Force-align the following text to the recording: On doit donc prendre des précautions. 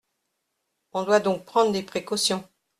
On 0.93 1.03
doit 1.03 1.19
donc 1.19 1.45
prendre 1.45 1.71
des 1.71 1.83
précautions. 1.83 2.43